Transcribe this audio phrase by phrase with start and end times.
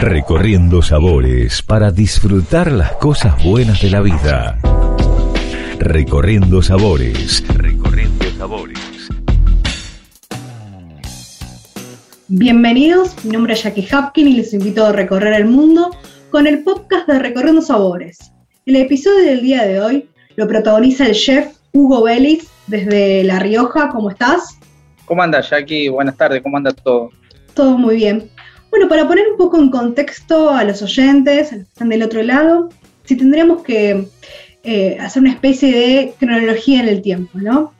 [0.00, 4.58] Recorriendo sabores para disfrutar las cosas buenas de la vida.
[5.78, 7.42] Recorriendo sabores.
[7.48, 8.78] Recorriendo sabores.
[12.28, 15.96] Bienvenidos, mi nombre es Jackie Hapkin y les invito a recorrer el mundo
[16.30, 18.32] con el podcast de Recorriendo Sabores.
[18.66, 23.88] El episodio del día de hoy lo protagoniza el chef Hugo Vélez desde La Rioja.
[23.88, 24.58] ¿Cómo estás?
[25.06, 25.88] ¿Cómo andas, Jackie?
[25.88, 27.10] Buenas tardes, ¿cómo anda todo?
[27.54, 28.35] Todo muy bien.
[28.76, 32.02] Bueno, para poner un poco en contexto a los oyentes, a los que están del
[32.02, 32.68] otro lado,
[33.04, 34.06] si tendríamos que
[34.64, 37.72] eh, hacer una especie de cronología en el tiempo, ¿no?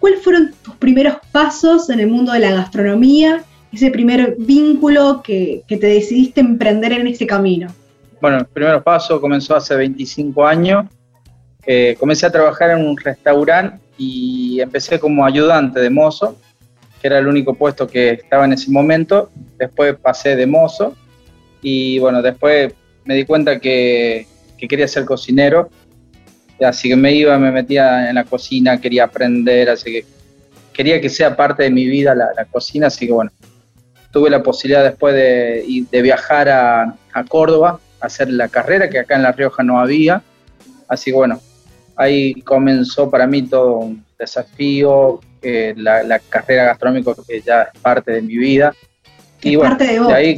[0.00, 3.44] ¿Cuáles fueron tus primeros pasos en el mundo de la gastronomía?
[3.72, 7.68] Ese primer vínculo que, te decidiste emprender en ese camino.
[8.20, 10.86] Bueno, el primer paso comenzó hace 25 años.
[11.64, 16.36] Eh, comencé a trabajar en un restaurante y empecé como ayudante de mozo
[17.04, 19.30] que era el único puesto que estaba en ese momento.
[19.58, 20.96] Después pasé de mozo
[21.60, 22.72] y bueno, después
[23.04, 25.68] me di cuenta que, quería ser cocinero.
[26.62, 30.06] Así que me iba, me metía en la cocina, quería aprender, así que
[30.72, 33.30] quería que sea parte de mi vida la, cocina, así que bueno,
[34.10, 38.98] tuve la posibilidad después de, de viajar a, a, Córdoba, a hacer la carrera, que
[38.98, 40.22] acá en La Rioja no había,
[40.88, 41.38] así que bueno,
[41.96, 45.20] ahí comenzó para mí todo un desafío,
[45.76, 48.74] la, carrera gastronómica que ya es parte de mi vida.
[49.42, 50.34] Y parte de vos, ahí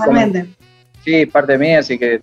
[1.04, 2.20] Sí, parte de mí, así que,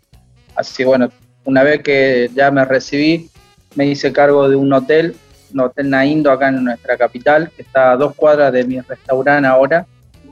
[0.55, 1.09] así bueno,
[1.45, 3.29] una vez que ya me recibí,
[3.75, 5.15] me hice cargo de un hotel,
[5.53, 9.47] un hotel Naindo acá en nuestra capital, que está a dos cuadras de mi restaurante
[9.47, 9.85] ahora.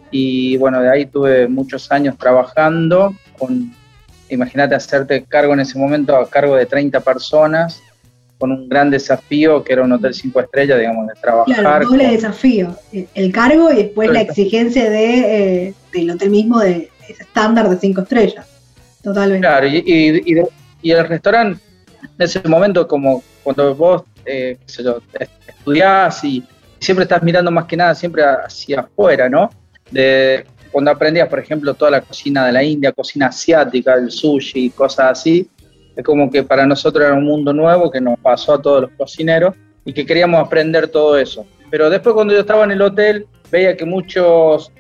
[0.10, 3.74] Y bueno, de ahí tuve muchos años trabajando con,
[4.30, 7.82] imagínate hacerte cargo en ese momento a cargo de 30 personas,
[8.42, 11.56] con un gran desafío que era un hotel cinco estrellas, digamos, de trabajar.
[11.60, 12.76] Claro, doble desafío,
[13.14, 17.78] el cargo y después la exigencia de, eh, del hotel mismo de ese estándar de
[17.78, 18.48] cinco estrellas.
[19.04, 19.48] Totalmente.
[19.48, 20.24] Claro, y,
[20.82, 21.62] y, el restaurante,
[22.02, 24.58] en ese momento, como cuando vos, eh,
[25.48, 26.44] estudiás y
[26.80, 29.52] siempre estás mirando más que nada siempre hacia afuera, ¿no?
[29.92, 34.72] De cuando aprendías, por ejemplo, toda la cocina de la India, cocina asiática, el sushi,
[34.72, 35.48] cosas así,
[35.96, 38.92] es como que para nosotros era un mundo nuevo que nos pasó a todos los
[38.92, 41.46] cocineros y que queríamos aprender todo eso.
[41.70, 44.72] Pero después cuando yo estaba en el hotel veía que muchos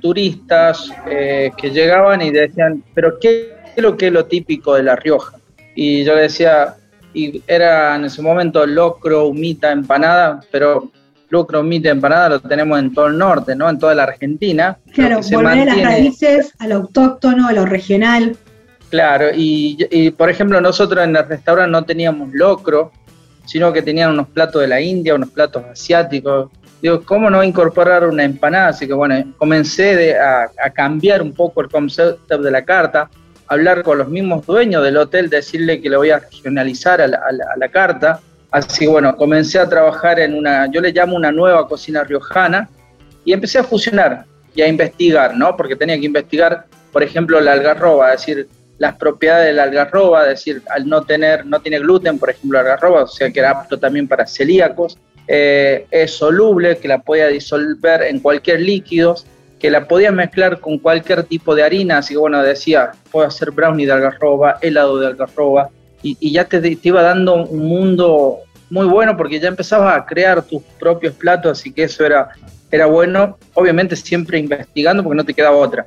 [0.00, 4.82] turistas eh, que llegaban y decían, pero ¿qué es lo que es lo típico de
[4.82, 5.38] La Rioja?
[5.74, 6.74] Y yo le decía,
[7.14, 10.90] y era en ese momento locro, humita, empanada, pero
[11.28, 13.68] locro, humita, empanada lo tenemos en todo el norte, ¿no?
[13.70, 14.78] En toda la Argentina.
[14.92, 18.36] Claro, volver a las raíces, a lo autóctono, a lo regional.
[18.90, 22.90] Claro, y, por ejemplo nosotros en el restaurante no teníamos locro,
[23.46, 26.50] sino que tenían unos platos de la India, unos platos asiáticos.
[26.82, 28.68] Digo, ¿cómo no incorporar una empanada?
[28.68, 33.08] Así que bueno, comencé a, cambiar un poco el concepto de la carta,
[33.46, 37.18] hablar con los mismos dueños del hotel, decirle que le voy a regionalizar a la,
[37.18, 38.20] a la carta.
[38.50, 42.68] Así que bueno, comencé a trabajar en una, yo le llamo una nueva cocina riojana,
[43.24, 44.24] y empecé a fusionar
[44.54, 45.56] y a investigar, ¿no?
[45.56, 48.48] Porque tenía que investigar, por ejemplo, la algarroba, es decir,
[48.80, 52.56] las propiedades de la algarroba, es decir, al no tener, no tiene gluten, por ejemplo,
[52.56, 54.98] la algarroba, o sea que era apto también para celíacos,
[55.28, 59.16] eh, es soluble, que la podía disolver en cualquier líquido,
[59.58, 63.50] que la podía mezclar con cualquier tipo de harina, así que bueno, decía, puedo hacer
[63.50, 65.68] brownie de algarroba, helado de algarroba,
[66.02, 68.38] y, ya te, te, iba dando un mundo
[68.70, 72.30] muy bueno porque ya empezabas a crear tus propios platos, así que eso era,
[72.70, 75.84] era bueno, obviamente siempre investigando porque no te quedaba otra.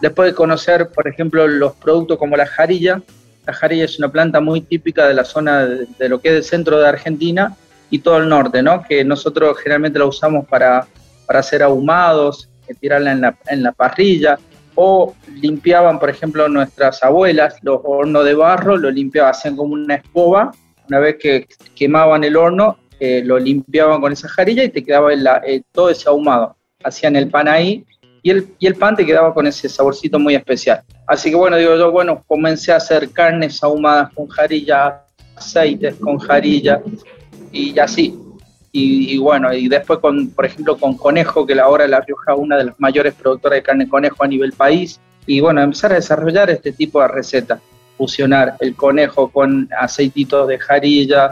[0.00, 3.00] Después de conocer, por ejemplo, los productos como la jarilla,
[3.46, 6.44] la jarilla es una planta muy típica de la zona de, lo que es el
[6.44, 7.56] centro de Argentina
[7.90, 8.82] y todo el norte, ¿no?
[8.82, 10.86] Que nosotros generalmente la usamos para,
[11.26, 14.38] para hacer ahumados, eh, tirarla en la, en la parrilla,
[14.74, 19.94] o limpiaban, por ejemplo, nuestras abuelas los hornos de barro, lo limpiaban, hacían como una
[19.94, 20.52] escoba,
[20.88, 25.12] una vez que quemaban el horno, eh, lo limpiaban con esa jarilla y te quedaba
[25.12, 26.56] eh, todo ese ahumado.
[26.82, 27.84] Hacían el pan ahí
[28.26, 30.82] y el, y el pan te quedaba con ese saborcito muy especial.
[31.06, 35.02] Así que bueno, digo yo, bueno, comencé a hacer carnes ahumadas con jarilla,
[35.36, 36.82] aceites con jarilla
[37.52, 38.18] y así.
[38.72, 42.56] Y, bueno, y después con, por ejemplo, con conejo, que ahora La Rioja es una
[42.56, 44.98] de las mayores productoras de carne de conejo a nivel país.
[45.24, 47.60] Y bueno, empezar a desarrollar este tipo de recetas,
[47.96, 51.30] fusionar el conejo con aceititos de jarilla,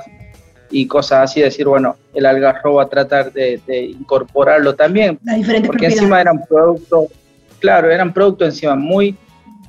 [0.71, 3.61] y cosas así, decir, bueno, el algarroba tratar de,
[3.99, 5.19] incorporarlo también,
[5.67, 7.09] porque encima eran productos,
[7.61, 9.17] claro, eran productos encima muy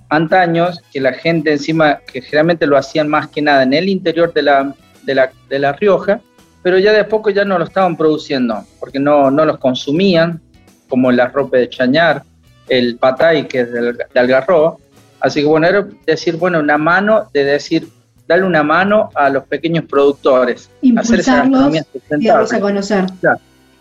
[0.09, 4.33] antaños, que la gente encima, que generalmente lo hacían más que nada en el interior
[4.33, 6.21] de la, de la, de la Rioja,
[6.63, 10.41] pero ya de a poco ya no lo estaban produciendo, porque no, no los consumían,
[10.87, 12.23] como la ropa de chañar,
[12.67, 14.77] el patay, que es de algarroba,
[15.25, 17.87] Así que bueno, era decir, bueno, una mano de decir,
[18.27, 20.69] darle una mano a los pequeños productores.
[20.97, 21.85] hacer esa gastronomía
[22.19, 23.05] y a conocer.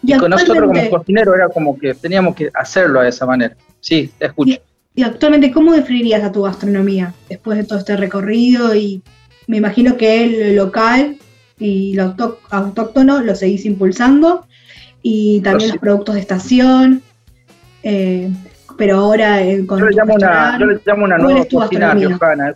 [0.02, 3.56] Y, con nosotros como cocineros era como que teníamos que hacerlo de esa manera.
[3.80, 4.58] Sí, te escucho.
[4.94, 8.74] Y, actualmente, ¿cómo definirías a tu gastronomía después de todo este recorrido?
[8.74, 9.02] Y
[9.46, 11.16] me imagino que el local
[11.58, 12.14] y lo
[12.50, 14.46] autóctono lo seguís impulsando
[15.02, 17.02] y también los, productos de estación.
[17.82, 18.30] Eh,
[18.76, 22.54] pero ahora eh, con yo, le llamo una, yo le llamo una nueva cocina riojana.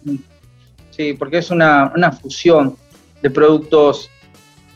[0.99, 2.77] Sí, porque es una, una fusión
[3.23, 4.11] de productos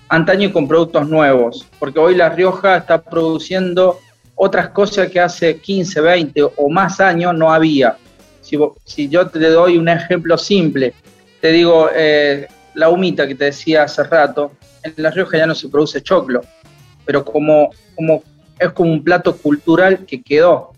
[0.09, 3.99] antaño con productos nuevos, porque hoy La Rioja está produciendo
[4.37, 7.97] otras cosas que hace 15, 20 o más años no había.
[8.41, 10.95] Si, si yo te doy un ejemplo simple,
[11.41, 14.53] te digo, eh, la humita que te decía hace rato,
[14.85, 16.43] en La Rioja ya no se produce choclo,
[17.05, 18.23] pero como, como
[18.61, 20.71] es como un plato cultural que quedó,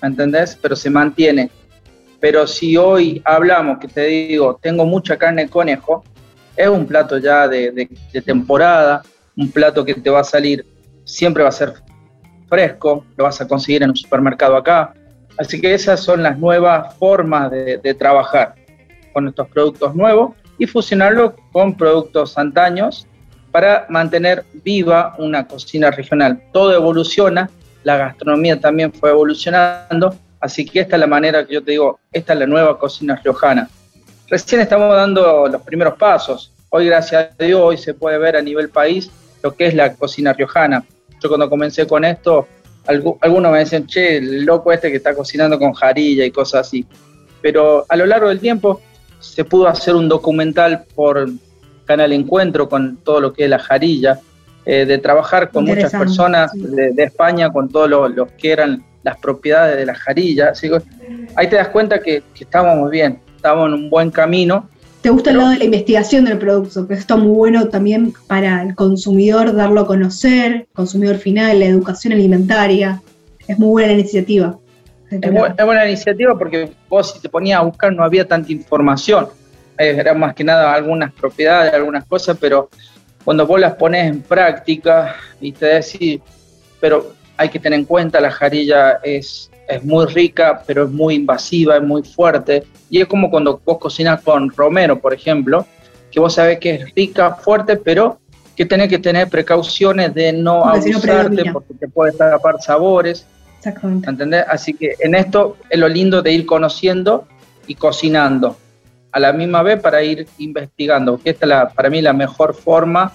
[0.00, 0.58] ¿me entendés?
[0.62, 1.50] Pero se mantiene.
[2.20, 6.04] Pero si hoy hablamos, que te digo, tengo mucha carne de conejo,
[6.56, 7.88] es un plato ya de,
[8.24, 9.02] temporada,
[9.36, 10.66] un plato que te va a salir,
[11.04, 11.74] siempre va a ser
[12.48, 14.92] fresco, lo vas a conseguir en un supermercado acá.
[15.38, 18.56] Así que esas son las nuevas formas de, trabajar
[19.12, 23.06] con estos productos nuevos y fusionarlo con productos antaños
[23.52, 26.42] para mantener viva una cocina regional.
[26.52, 27.48] Todo evoluciona,
[27.84, 32.00] la gastronomía también fue evolucionando, así que esta es la manera que yo te digo,
[32.12, 33.68] esta es la nueva cocina riojana.
[34.28, 36.52] Recién estamos dando los primeros pasos.
[36.70, 39.10] Hoy, gracias a Dios, hoy se puede ver a nivel país
[39.42, 40.84] lo que es la cocina riojana.
[41.22, 42.46] Yo cuando comencé con esto,
[42.86, 46.86] algunos me decían, che, el loco este que está cocinando con jarilla y cosas así.
[47.40, 48.80] Pero a lo largo del tiempo
[49.20, 51.28] se pudo hacer un documental por
[51.84, 54.20] Canal Encuentro con todo lo que es la jarilla,
[54.66, 59.76] eh, de trabajar con muchas personas de, España, con todos los que eran las propiedades
[59.76, 60.50] de la jarilla.
[60.50, 60.78] Así que
[61.34, 64.68] ahí te das cuenta que, que estábamos muy bien, estamos en un buen camino.
[65.00, 66.88] ¿Te gusta el lado de la investigación del producto?
[66.88, 72.12] Que está muy bueno también para el consumidor darlo a conocer, consumidor final, la educación
[72.12, 73.00] alimentaria.
[73.46, 74.58] Es muy buena la iniciativa.
[75.10, 75.20] Es,
[75.64, 79.28] buena iniciativa porque vos si te ponías a buscar no había tanta información.
[79.78, 82.68] Eh, era más que nada algunas propiedades, algunas cosas, pero
[83.24, 86.20] cuando vos las pones en práctica y te decís,
[86.80, 91.14] pero hay que tener en cuenta, la jarilla es es muy rica, pero es muy
[91.14, 92.64] invasiva, es muy fuerte.
[92.88, 95.66] Y es como cuando vos cocinas con romero, por ejemplo,
[96.10, 98.18] que vos sabés que es rica, fuerte, pero
[98.56, 103.26] que tenés que tener precauciones de no abusarte porque te puede tapar sabores.
[103.58, 104.08] Exactamente.
[104.08, 104.44] ¿Entendés?
[104.48, 107.28] Así que en esto es lo lindo de ir conociendo
[107.66, 108.56] y cocinando
[109.12, 112.54] a la misma vez para ir investigando, porque esta es la, para mí la mejor
[112.54, 113.12] forma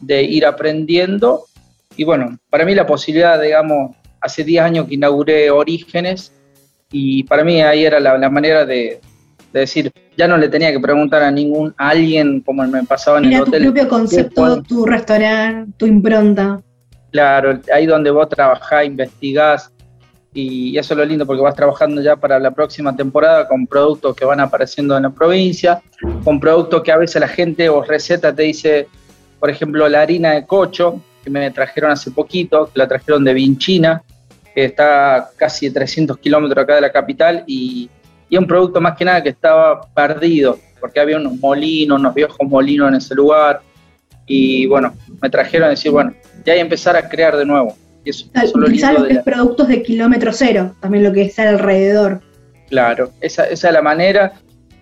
[0.00, 1.44] de ir aprendiendo.
[1.96, 6.32] Y bueno, para mí la posibilidad, digamos, hace 10 años que inauguré Orígenes
[6.90, 9.00] y para mí ahí era la, manera de,
[9.52, 13.32] decir, ya no le tenía que preguntar a ningún a alguien como me pasaba en
[13.32, 13.64] el hotel.
[13.64, 16.60] tu propio concepto, tu restaurante, tu impronta.
[17.10, 19.72] Claro, ahí donde vos trabajás, investigás
[20.34, 24.16] y eso es lo lindo porque vas trabajando ya para la próxima temporada con productos
[24.16, 25.82] que van apareciendo en la provincia,
[26.24, 28.88] con productos que a veces la gente o receta te dice,
[29.38, 33.34] por ejemplo, la harina de cocho, que me trajeron hace poquito, que la trajeron de
[33.34, 34.02] Vinchina,
[34.54, 37.88] que está casi 300 kilómetros acá de la capital y,
[38.28, 42.38] y un producto más que nada que estaba perdido, porque había unos molinos, unos viejos
[42.48, 43.60] molinos en ese lugar.
[44.26, 47.76] Y bueno, me trajeron a decir, bueno, ya hay que empezar a crear de nuevo.
[48.04, 52.20] Y eso, los productos de kilómetro cero, también lo que está alrededor.
[52.68, 54.32] Claro, esa, esa es la manera.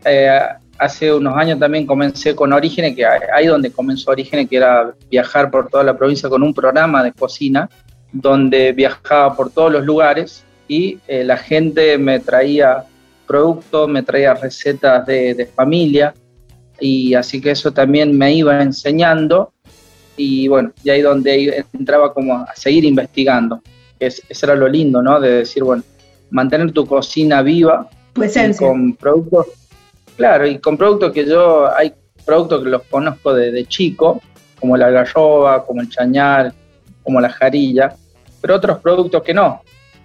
[0.05, 0.41] Eh,
[0.81, 5.51] hace unos años también comencé con Orígenes, que ahí donde comenzó Orígenes, que era viajar
[5.51, 7.69] por toda la provincia con un programa de cocina
[8.13, 12.85] donde viajaba por todos los lugares y eh, la gente me traía
[13.27, 16.15] productos, me traía recetas de, familia
[16.81, 19.53] y así que eso también me iba enseñando
[20.17, 23.61] y bueno, y ahí donde entraba como a seguir investigando.
[23.99, 25.21] Es, eso era lo lindo, ¿no?
[25.21, 25.83] De decir, bueno,
[26.31, 27.89] mantener tu cocina viva
[28.59, 29.47] con productos,
[30.21, 31.95] claro, y con productos que yo, hay
[32.27, 34.21] productos que los conozco de, chico,
[34.59, 36.53] como la garroba, como el chañar,
[37.03, 37.95] como la jarilla,
[38.43, 39.63] pero otros productos que no,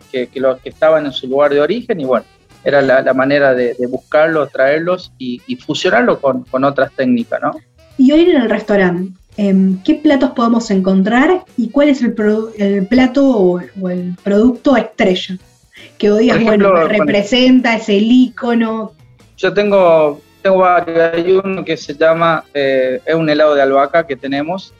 [0.10, 2.26] que, los que estaban en su lugar de origen y bueno,
[2.64, 7.52] era la, manera de, buscarlos, traerlos y, fusionarlo con, otras técnicas, ¿no?
[7.98, 12.16] Y hoy en el restaurante, em, ¿qué platos podemos encontrar y cuál es el,
[12.58, 15.38] el plato o, el producto estrella?
[15.98, 18.94] Que hoy bueno, representa, es el icono.
[19.38, 24.06] Yo tengo, tengo varios, hay uno que se llama, eh, es un helado de albahaca
[24.06, 24.74] que tenemos,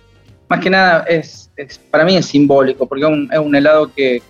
[0.48, 1.52] más que nada es,
[1.90, 4.22] para mí es simbólico, porque es un, helado que,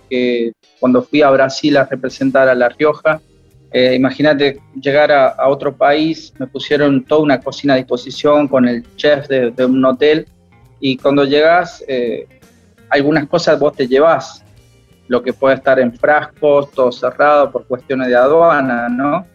[0.80, 3.20] cuando fui a Brasil a representar a La Rioja,
[3.72, 8.82] Eh, imagínate llegar a, otro país, me pusieron toda una cocina a disposición con el
[8.96, 10.26] chef de, un hotel
[10.80, 12.26] y cuando llegas, eh,
[12.88, 14.42] algunas cosas vos te llevas,
[15.08, 19.26] lo que puede estar en frascos, todo cerrado por cuestiones de aduana, ¿no?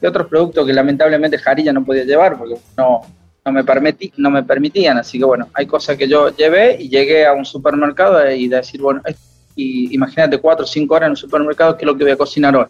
[0.00, 3.00] Y otros productos que lamentablemente Jarilla no podía llevar porque no,
[3.44, 4.98] no, me permití, no me permitían.
[4.98, 8.80] Así que bueno, hay cosas que yo llevé y llegué a un supermercado y decir,
[8.80, 9.02] bueno,
[9.54, 12.16] y imagínate cuatro o cinco horas en un supermercado, ¿qué es lo que voy a
[12.16, 12.66] cocinar hoy?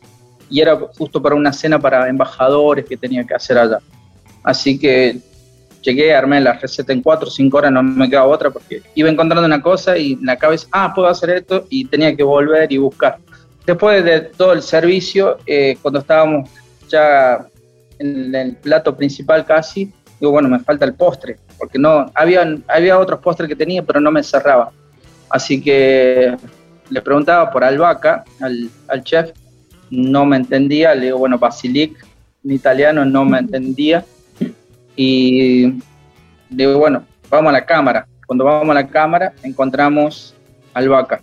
[0.48, 3.78] Y era justo para una cena para embajadores que tenía que hacer allá.
[4.42, 5.20] Así que
[5.82, 9.08] llegué, armé la receta en cuatro o cinco horas, no me quedaba otra porque iba
[9.08, 12.70] encontrando una cosa y en la cabeza, ah, puedo hacer esto y tenía que volver
[12.72, 13.18] y buscar.
[13.64, 16.50] Después de todo el servicio, eh, cuando estábamos
[16.90, 17.46] ya
[17.98, 22.98] en el plato principal casi, digo, bueno, me falta el postre, porque no, había, había
[22.98, 24.72] otros postres que tenía, pero no me cerraba.
[25.28, 26.36] Así que
[26.88, 29.30] le preguntaba por albahaca al, al chef,
[29.90, 32.06] no me entendía, le digo, bueno, basilic,
[32.44, 34.04] en italiano no me entendía,
[34.96, 35.80] y
[36.50, 38.06] digo, bueno, vamos a la cámara.
[38.26, 40.34] Cuando vamos a la cámara encontramos
[40.74, 41.22] albahaca.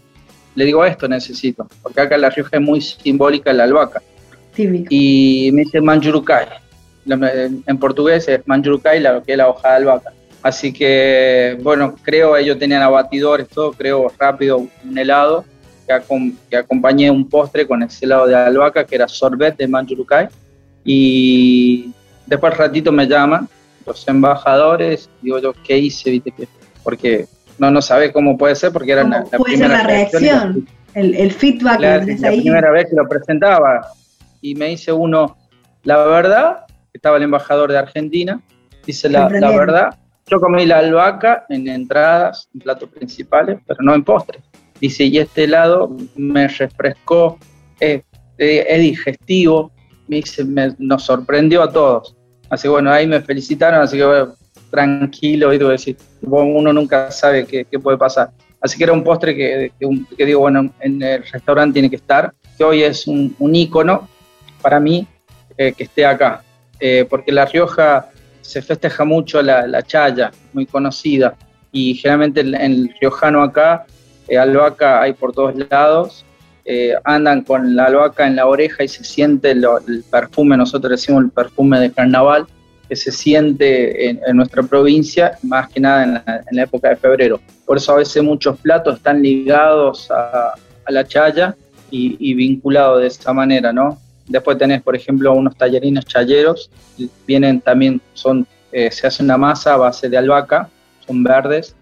[0.56, 4.02] Le digo, esto necesito, porque acá en La Rioja es muy simbólica la albahaca.
[4.90, 6.48] Y me dice manjurucay.
[7.06, 10.12] En portugués es manjurucay, lo que es la hoja de albahaca.
[10.44, 15.46] Así que, bueno, creo, ellos tenían abatidores, todo, creo rápido un helado
[16.50, 20.28] que, acompañé un postre con ese helado de albahaca que era sorbet de manjurucay.
[20.84, 21.92] Y
[22.26, 23.48] después ratito me llaman
[23.86, 26.12] los embajadores, digo yo, ¿qué hice?
[26.12, 26.34] ¿Viste?
[26.84, 27.26] Porque
[27.58, 31.98] no, no sabe cómo puede ser, porque era la, primera reacción, el, el, feedback la,
[31.98, 33.88] la primera vez que lo presentaba.
[34.42, 35.38] Y me dice uno,
[35.84, 38.42] la verdad, estaba el embajador de Argentina,
[38.86, 43.96] dice la, la verdad, yo comí la albahaca en entradas, en platos principales, pero no
[43.96, 44.44] en postres.
[44.80, 47.40] Dice, y este helado me refrescó,
[47.80, 48.04] es,
[48.38, 49.72] digestivo,
[50.08, 50.46] me dice,
[50.78, 52.16] nos sorprendió a todos.
[52.50, 54.36] Así bueno, ahí me felicitaron, así que bueno,
[54.70, 58.32] tranquilo, y decir, uno nunca sabe qué, puede pasar.
[58.62, 59.72] Así que era un postre que,
[60.18, 64.10] que, digo, bueno, en el restaurante tiene que estar, que hoy es un, un ícono
[64.62, 65.08] para mí
[65.58, 66.44] eh, que esté acá,
[66.80, 68.10] eh, porque La Rioja
[68.42, 71.36] se festeja mucho la, la chaya, muy conocida,
[71.72, 73.86] y generalmente en el riojano acá
[74.28, 76.26] eh, albahaca hay por todos lados,
[76.66, 79.66] eh, andan con la albahaca en la oreja y se siente el
[80.10, 82.46] perfume, nosotros decimos el perfume de carnaval,
[82.90, 87.40] que se siente en, nuestra provincia, más que nada en la, época de febrero.
[87.66, 90.54] Por eso a veces muchos platos están ligados a,
[90.90, 91.54] la chaya
[91.92, 93.98] y, vinculados de esta manera, ¿no?
[94.28, 96.70] Después tenés, por ejemplo, unos tallarines chayeros,
[97.26, 100.70] vienen también, son, eh, se hace una masa a base de albahaca,
[101.06, 101.76] son verdes,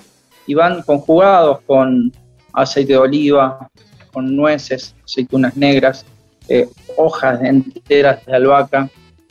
[0.46, 2.12] y van conjugados con
[2.54, 3.70] aceite de oliva,
[4.12, 6.06] con nueces, aceitunas negras,
[6.48, 8.90] eh, hojas enteras de albahaca,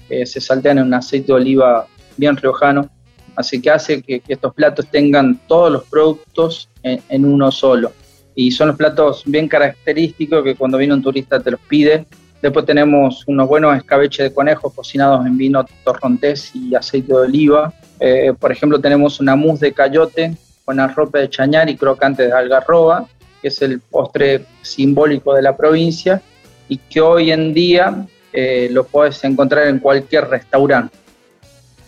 [0.08, 2.90] eh, se saltean en un aceite de oliva bien riojano,
[3.36, 7.92] así que hace que, estos platos tengan todos los productos en, uno solo.
[8.34, 12.06] Y son los platos bien característicos que cuando viene un turista te los pide.
[12.44, 17.72] Después tenemos unos buenos escabeches de conejo cocinados en vino torrontés y aceite de oliva.
[17.98, 22.32] Eh, por ejemplo, tenemos una mousse de cayote con arrope de chañar y crocante de
[22.34, 23.06] algarroba
[23.40, 26.20] que es el postre simbólico de la provincia
[26.68, 30.94] y que hoy en día eh, lo puedes encontrar en cualquier restaurante.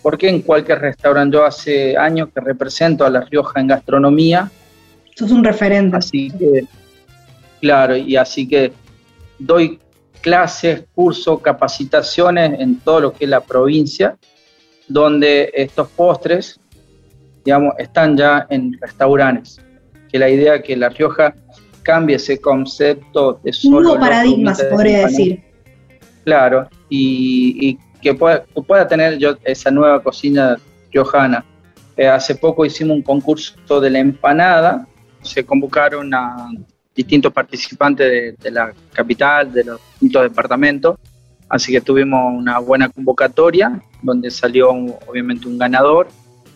[0.00, 1.34] ¿Por qué en cualquier restaurante?
[1.34, 4.50] Yo hace años que represento a La Rioja en gastronomía.
[5.14, 5.98] Sos un referente.
[5.98, 6.64] Así que,
[7.60, 8.72] claro, y así que
[9.38, 9.78] doy
[10.26, 14.16] clases, cursos, capacitaciones en todo lo que es la provincia,
[14.88, 16.58] donde estos postres,
[17.44, 19.60] digamos, están ya en restaurantes.
[20.10, 21.32] Que la idea es que La Rioja
[21.84, 23.76] cambie ese concepto de solo...
[23.76, 25.44] Un nuevo paradigma, se podría decir.
[26.24, 30.56] Claro, y, que, pueda, pueda, tener yo esa nueva cocina
[30.90, 31.44] riojana.
[31.96, 34.88] Eh, hace poco hicimos un concurso de la empanada,
[35.22, 36.48] se convocaron a
[36.96, 40.96] distintos participantes de, la capital, de los distintos departamentos,
[41.48, 46.08] así que tuvimos una buena convocatoria donde salió obviamente un ganador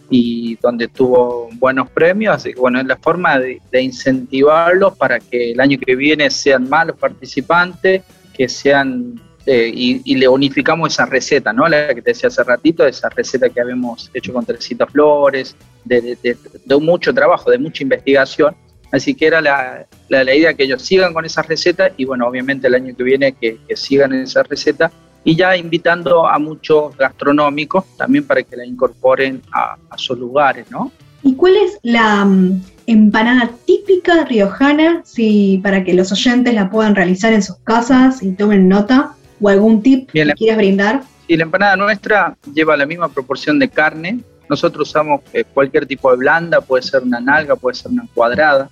[0.09, 5.53] y donde tuvo buenos premios, así que bueno, es la forma de, incentivarlos para que
[5.53, 8.03] el año que viene sean más los participantes,
[8.37, 11.69] que sean, eh, y, le unificamos esa receta, ¿no?
[11.69, 15.55] La que te decía hace ratito, esa receta que habíamos hecho con Teresita Flores,
[15.85, 18.57] de, de, mucho trabajo, de mucha investigación,
[18.93, 22.67] así que era la, la, idea que ellos sigan con esa receta y bueno, obviamente
[22.67, 24.91] el año que viene que, que sigan esa receta
[25.25, 30.91] y ya invitando a muchos gastronómicos también para que la incorporen a, sus lugares, ¿no?
[31.23, 36.95] ¿Y cuál es la mm, empanada típica riojana, si, para que los oyentes la puedan
[36.95, 39.15] realizar en sus casas y tomen nota?
[39.41, 41.03] o algún tip que quieras brindar.
[41.27, 44.21] Sí, la empanada nuestra lleva la misma proporción de carne.
[44.51, 48.69] Nosotros usamos eh, cualquier tipo de blanda, puede ser una nalga, puede ser una cuadrada,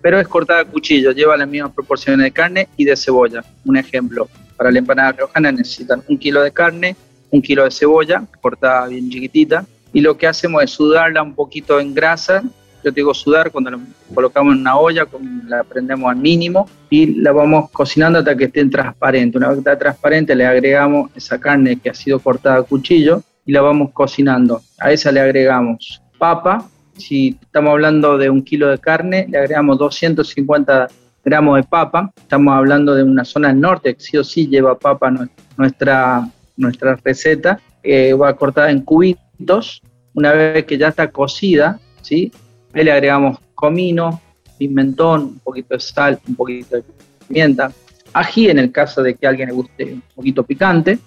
[0.00, 3.44] pero es cortada a cuchillo, lleva la misma proporción de carne y de cebolla.
[3.66, 6.96] Un ejemplo, para la empanada riojana necesitan un kilo de carne,
[7.30, 11.78] un kilo de cebolla, cortada bien chiquitita, y lo que hacemos es sudarla un poquito
[11.78, 12.42] en grasa
[12.82, 13.78] yo digo sudar cuando la
[14.14, 15.06] colocamos en una olla,
[15.46, 19.36] la prendemos al mínimo y la vamos cocinando hasta que esté transparente.
[19.36, 23.22] Una vez que está transparente le agregamos esa carne que ha sido cortada a cuchillo
[23.50, 24.62] y la vamos cocinando.
[24.78, 29.76] A esa le agregamos papa, si estamos hablando de un kilo de carne, le agregamos
[29.76, 30.86] 250
[31.24, 32.12] gramos de papa.
[32.16, 35.12] Estamos hablando de una zona del norte que sí o sí lleva papa
[35.56, 37.60] nuestra, nuestra receta.
[37.84, 39.82] Va cortada en cubitos.
[40.14, 42.30] Una vez que ya está cocida, ¿sí?
[42.72, 44.20] Le agregamos comino,
[44.58, 46.84] pimentón, un poquito de sal, un poquito de
[47.26, 47.72] pimienta,
[48.12, 51.00] ají en el caso de que a alguien le guste un poquito picante,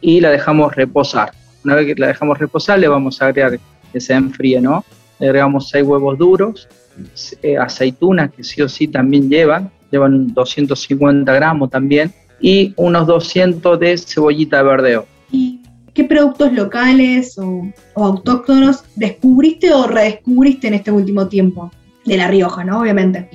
[0.00, 1.32] y la dejamos reposar.
[1.66, 3.58] Una vez que la dejamos reposar, le vamos a agregar
[3.92, 4.84] que se enfríe, ¿no?
[5.18, 6.68] Le agregamos seis huevos duros,
[7.42, 13.80] eh, aceitunas que sí o sí también llevan, llevan 250 gramos también, y unos 200
[13.80, 15.06] de cebollita de verdeo.
[15.92, 21.72] ¿Qué productos locales o, autóctonos descubriste o redescubriste en este último tiempo?
[22.04, 22.82] De La Rioja, ¿no?
[22.82, 23.28] Obviamente.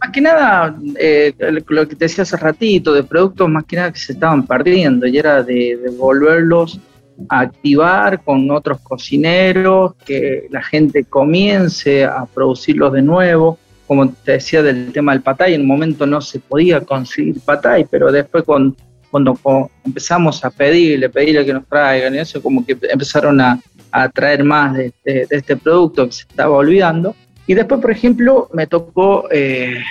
[0.00, 1.34] Más que nada, eh,
[1.68, 5.06] lo que te decía hace ratito, de productos más que nada que se estaban perdiendo
[5.06, 6.80] y era de, de volverlos
[7.28, 13.58] a activar con otros cocineros, que la gente comience a producirlos de nuevo.
[13.86, 17.86] Como te decía del tema del patay, en un momento no se podía conseguir patay,
[17.90, 18.76] pero después con
[19.10, 19.36] cuando
[19.84, 23.60] empezamos a pedirle, pedirle que nos traigan y eso, como que empezaron a,
[23.90, 27.14] a traer más de, este producto que se estaba olvidando.
[27.46, 29.82] Y después, por ejemplo, me tocó eh,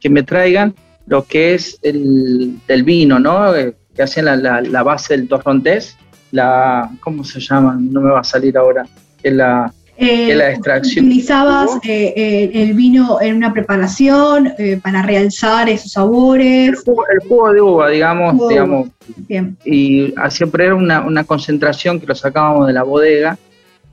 [0.00, 0.74] que me traigan
[1.06, 3.54] lo que es el, vino, ¿no?
[3.54, 5.96] Eh, que hacían la, la, base del torrontés,
[6.30, 7.76] la, ¿cómo se llama?
[7.78, 8.86] No me va a salir ahora.
[9.22, 11.06] Es la, eh, la extracción.
[11.06, 16.68] ¿Utilizabas eh, eh, el vino en una preparación para realzar esos sabores?
[16.68, 18.88] El jugo, de uva, digamos, digamos.
[19.64, 23.36] Y siempre era una, una, concentración que lo sacábamos de la bodega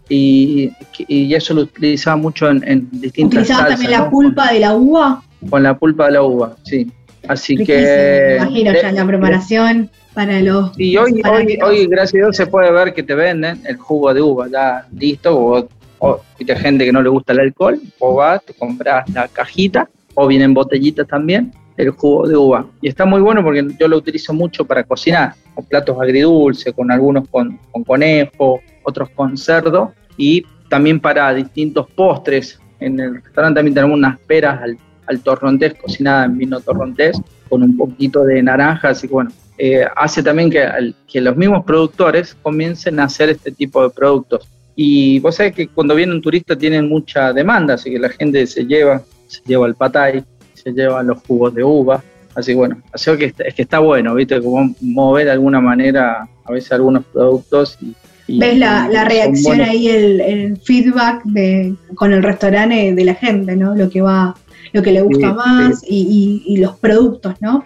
[0.07, 0.71] y,
[1.07, 5.23] y eso lo utilizaba mucho en, en distintas ¿Utilizabas también la pulpa de la uva?
[5.49, 6.91] Con la pulpa de la uva, sí.
[7.27, 8.37] Así que...
[8.39, 10.71] imagino ya la preparación para los...
[10.79, 14.13] Y hoy, hoy, hoy, gracias a Dios, se puede ver que te venden el jugo
[14.13, 15.67] de uva ya listo, o
[15.99, 19.89] o hay gente que no le gusta el alcohol, o vas, te compras la cajita,
[20.13, 22.65] o vienen botellitas también, el jugo de uva.
[22.81, 26.91] Y está muy bueno porque yo lo utilizo mucho para cocinar, con platos agridulces, con
[26.91, 32.59] algunos con, conejo, otros con cerdo, y también para distintos postres.
[32.79, 37.63] En el restaurante también tenemos unas peras al, al torrontés, cocinadas en vino torrontés, con
[37.63, 42.35] un poquito de naranja, así que bueno, eh, hace también que, que los mismos productores
[42.41, 46.57] comiencen a hacer este tipo de productos y vos sabés que cuando viene un turista
[46.57, 51.01] tienen mucha demanda, así que la gente se lleva, se lleva el patay, se lleva
[51.01, 52.03] los jugos de uva.
[52.35, 54.41] Así que bueno, así que es que está bueno, ¿viste?
[54.41, 57.95] Como mover de alguna manera a veces algunos productos y,
[58.27, 63.75] ¿Ves la, reacción ahí, el, feedback de, con el restaurante de la gente, ¿no?
[63.75, 64.35] Lo que va,
[64.75, 67.65] lo que le gusta más Y, los productos, ¿no?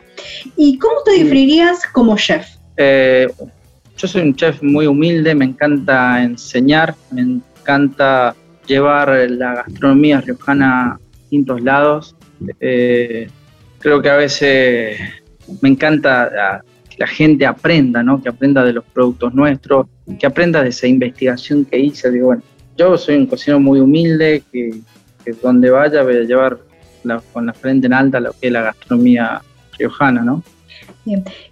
[0.55, 2.45] ¿Y cómo te definirías como chef?
[2.77, 3.27] Eh,
[3.97, 8.35] yo soy un chef muy humilde, me encanta enseñar, me encanta
[8.67, 12.15] llevar la gastronomía riojana a distintos lados.
[12.59, 13.27] Eh,
[13.79, 14.99] creo que a veces
[15.61, 18.21] me encanta que la gente aprenda, ¿no?
[18.21, 19.87] que aprenda de los productos nuestros,
[20.19, 22.11] que aprenda de esa investigación que hice.
[22.11, 22.43] Digo, bueno,
[22.77, 24.79] yo soy un cocinero muy humilde, que,
[25.41, 26.68] donde vaya voy a llevar
[27.33, 29.41] con la frente en alta lo que es la gastronomía
[29.77, 30.43] riojana, ¿no?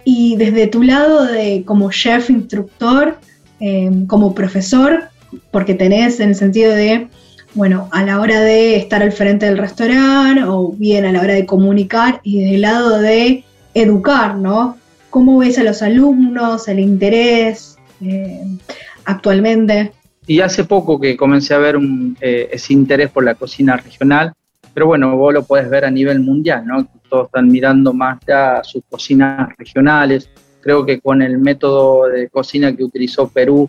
[0.03, 3.17] Y desde tu lado de como chef instructor,
[3.59, 5.05] eh, como profesor,
[5.51, 7.07] porque tenés en el sentido de,
[7.53, 11.33] bueno, a la hora de estar al frente del restaurante o bien a la hora
[11.33, 14.77] de comunicar y desde el lado de educar, ¿no?
[15.09, 18.43] ¿Cómo ves a los alumnos, el interés eh,
[19.05, 19.91] actualmente?
[20.27, 21.77] Y hace poco que comencé a ver
[22.21, 24.33] eh, ese interés por la cocina regional,
[24.77, 26.87] pero bueno, vos lo puedes ver a nivel mundial, ¿no?
[27.09, 30.29] todos están mirando más ya sus cocinas regionales.
[30.61, 33.67] Creo que con el método de cocina que utilizó Perú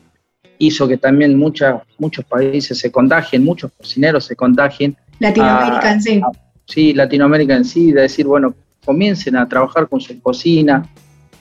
[0.58, 4.98] hizo que también muchos países se contagien, muchos cocineros se contagien.
[5.18, 6.20] Latinoamérica en sí.
[6.66, 10.86] sí, Latinoamérica en sí, de decir, bueno, comiencen a trabajar con su cocina,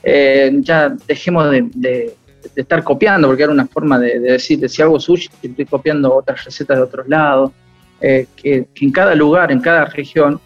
[0.02, 2.14] eh, ya dejemos de,
[2.56, 6.78] estar copiando, porque era una forma de, decir, si hago sushi, estoy copiando otras recetas
[6.78, 7.52] de otros lados,
[8.00, 10.40] eh, que en cada lugar, en cada región,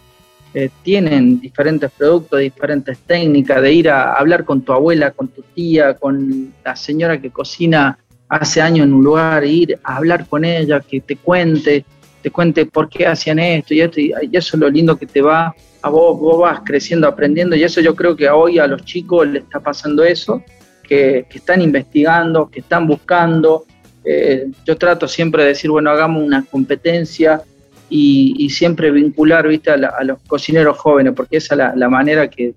[0.53, 5.41] eh, tienen diferentes productos, diferentes técnicas, de ir a hablar con tu abuela, con tu
[5.41, 7.97] tía, con la señora que cocina
[8.29, 11.85] hace años en un lugar, ir a hablar con ella, que te cuente,
[12.21, 15.21] te cuente por qué hacían esto y esto, y eso es lo lindo que te
[15.21, 18.83] va, a vos, vos vas creciendo, aprendiendo, y eso yo creo que hoy a los
[18.85, 20.41] chicos les está pasando eso,
[20.83, 23.65] que, están investigando, que están buscando.
[24.05, 27.41] Eh, yo trato siempre de decir, bueno, hagamos una competencia
[27.89, 29.71] y, siempre vincular ¿viste?
[29.71, 32.55] A, los cocineros jóvenes, porque esa es la, manera que,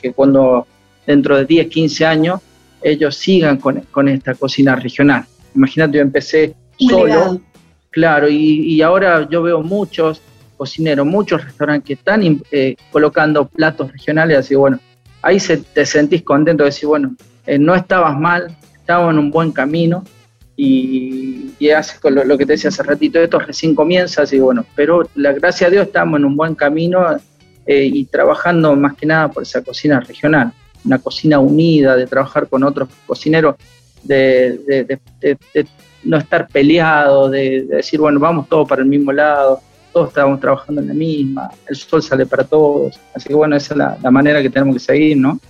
[0.00, 0.66] que cuando
[1.06, 2.40] dentro de 10, 15 años
[2.82, 5.24] ellos sigan con, esta cocina regional.
[5.54, 7.40] Imagínate, yo empecé solo,
[7.90, 10.20] claro, y, ahora yo veo muchos
[10.56, 14.78] cocineros, muchos restaurantes que están eh, colocando platos regionales, así bueno,
[15.22, 17.16] ahí se, te sentís contento de decir, bueno,
[17.46, 20.04] eh, no estabas mal, estábamos en un buen camino
[20.56, 24.64] y, y hace con lo, que te decía hace ratito, esto recién comienza, así bueno,
[24.74, 27.04] pero la gracia a Dios estamos en un buen camino
[27.66, 30.52] eh, y trabajando más que nada por esa cocina regional
[30.86, 33.56] una cocina unida, de trabajar con otros cocineros,
[34.02, 34.98] de,
[36.04, 39.60] no estar peleados, de, decir, bueno, vamos todos para el mismo lado,
[39.96, 43.00] todos estamos trabajando en la misma, el sol sale para todos.
[43.14, 45.40] Así que bueno, esa es la, manera que tenemos que seguir, ¿no?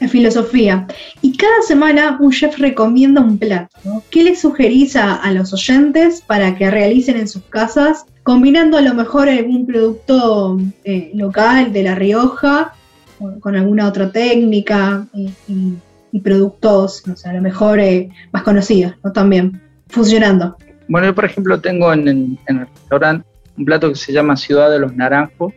[0.00, 0.88] La filosofía.
[1.20, 4.02] Y cada semana un chef recomienda un plato.
[4.10, 8.92] ¿Qué le sugerís a, los oyentes para que realicen en sus casas, combinando a lo
[8.92, 12.74] mejor algún producto eh, local de La Rioja
[13.40, 19.12] con, alguna otra técnica y, productos, no sé, a lo mejor eh, más conocidos, ¿no?
[19.12, 20.56] También funcionando.
[20.88, 24.78] Bueno, yo por ejemplo tengo en, el restaurante un plato que se llama Ciudad de
[24.78, 25.52] los Naranjos.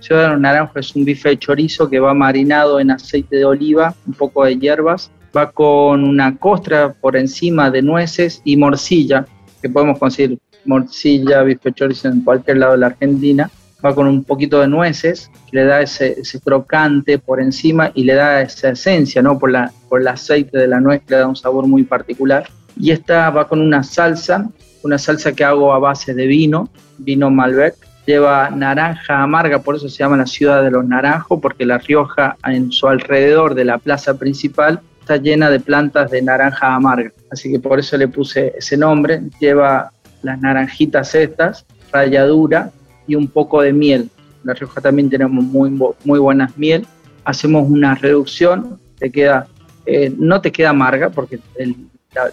[0.00, 3.44] Ciudad de los Naranjos es un bife de chorizo que va marinado en aceite de
[3.44, 9.26] oliva, un poco de hierbas, va con una costra por encima de nueces y morcilla,
[9.60, 13.50] que podemos conseguir morcilla, bife de chorizo en cualquier lado de la Argentina
[13.84, 18.42] va con un poquito de nueces, le da ese, crocante por encima y le da
[18.42, 19.38] esa esencia, ¿no?
[19.38, 22.48] Por, la, por el aceite de la nuez que le da un sabor muy particular.
[22.78, 24.48] Y esta va con una salsa,
[24.82, 27.74] una salsa que hago a base de vino, vino Malbec.
[28.06, 32.36] Lleva naranja amarga, por eso se llama la ciudad de los naranjos, porque La Rioja,
[32.44, 37.12] en su alrededor de la plaza principal, está llena de plantas de naranja amarga.
[37.30, 39.20] Así que por eso le puse ese nombre.
[39.38, 42.72] Lleva las naranjitas estas, ralladura,
[43.06, 44.08] y un poco de miel.
[44.44, 45.70] La Rioja también tenemos muy,
[46.04, 46.86] muy buenas miel.
[47.24, 49.46] Hacemos una reducción, te queda,
[49.84, 51.38] eh, no te queda amarga porque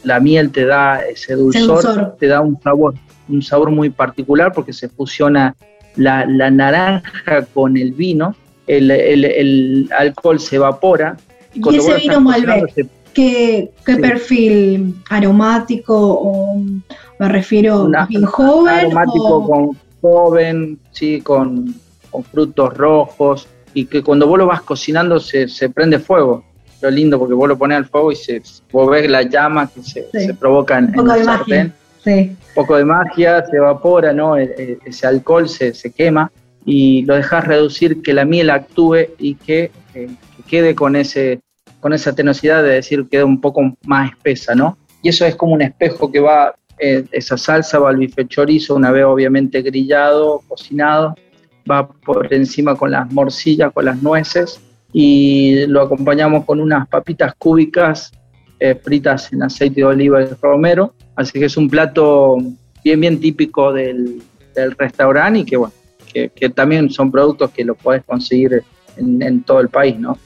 [0.04, 2.96] la, miel te da ese dulzor, te da un sabor,
[3.30, 5.56] un sabor muy particular porque se fusiona
[5.96, 8.36] la, naranja con el vino,
[8.68, 11.18] el, alcohol se evapora.
[11.54, 12.88] ¿Y, ese vino Malbec?
[13.13, 16.62] ¿Qué, perfil aromático o
[17.20, 18.74] me refiero a bien joven?
[18.74, 21.22] Aromático con joven, ¿sí?
[21.22, 21.74] con,
[22.32, 26.44] frutos rojos, y que cuando vos lo vas cocinando se, prende fuego.
[26.82, 29.82] Lo lindo porque vos lo pones al fuego y se, vos ves la llama que
[29.82, 31.74] se, provoca en, el sartén.
[32.06, 34.38] Un poco de magia, se evapora, ¿no?
[34.38, 36.32] E, e, ese alcohol se, quema
[36.66, 40.10] y lo dejas reducir, que la miel actúe y que, eh,
[40.48, 41.42] quede con, ese,
[41.80, 44.78] con esa tenosidad de decir, queda un poco más espesa, ¿no?
[45.02, 48.76] Y eso es como un espejo que va eh, esa salsa va al bife chorizo,
[48.76, 51.16] una vez obviamente grillado, cocinado,
[51.70, 54.62] va por encima con las morcillas, con las nueces
[54.93, 58.12] y lo acompañamos con unas papitas cúbicas
[58.60, 60.93] eh, fritas en aceite de oliva y romero.
[61.15, 62.38] Así que es un plato
[62.84, 64.21] bien, bien típico del,
[64.78, 65.73] restaurante y que, bueno,
[66.12, 68.63] que, también son productos que lo puedes conseguir
[68.95, 70.17] en, todo el país, ¿no?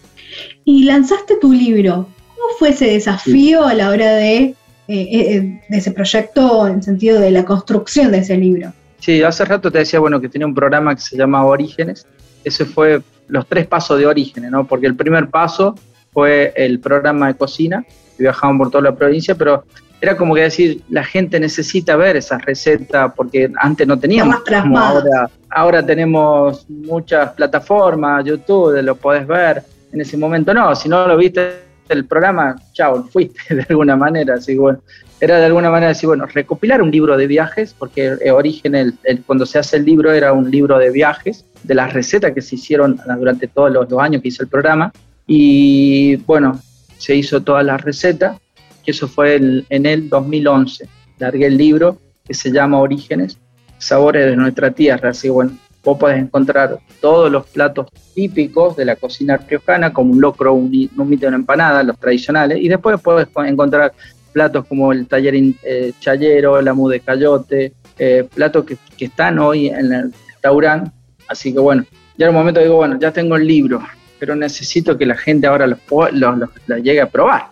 [0.63, 2.08] Y lanzaste tu libro.
[2.30, 4.56] ¿Cómo fue ese desafío a la hora de
[4.93, 8.74] eh, eh, de ese proyecto en sentido de la construcción de ese libro.
[9.00, 12.06] Sí, hace rato te decía, bueno, que tenía un programa que se llama Orígenes.
[12.43, 14.67] Ese fue los tres pasos de Orígenes, ¿no?
[14.67, 15.76] Porque el primer paso
[16.12, 17.84] fue el programa de cocina,
[18.17, 19.63] que viajaban por toda la provincia, pero
[20.02, 24.78] era como que decir, la gente necesita ver esas recetas, porque antes no teníamos, como
[24.78, 29.63] ahora, ahora tenemos muchas plataformas, YouTube, lo podés ver,
[29.94, 34.36] en ese momento no, si no lo viste el programa, chao, fuiste de alguna manera.
[34.36, 34.80] Así bueno,
[35.19, 39.45] era de alguna manera decir, bueno, recopilar un libro de viajes, porque origen, el, cuando
[39.45, 42.99] se hace el libro, era un libro de viajes, de las recetas que se hicieron
[43.17, 44.91] durante todos los, años que hice el programa.
[45.27, 46.60] Y bueno,
[46.97, 48.39] se hizo todas las recetas,
[48.84, 50.89] que eso fue en el 2011.
[51.19, 53.38] Largué el libro que se llama Orígenes,
[53.77, 55.10] Sabores de nuestra tierra.
[55.10, 55.51] Así bueno,
[55.84, 60.70] vos podés encontrar todos los platos típicos de la cocina riojana, como un locro, un,
[60.70, 63.94] mito una empanada, los tradicionales, y después podés encontrar
[64.32, 69.91] platos como el taller eh, chayero, la mude cayote, eh, platos que, están hoy en
[69.91, 70.91] el restaurante,
[71.28, 71.84] así que bueno,
[72.17, 73.82] ya en un momento digo, bueno, ya tengo el libro,
[74.20, 75.80] pero necesito que la gente ahora los,
[76.12, 76.50] los,
[76.84, 77.48] llegue a probar,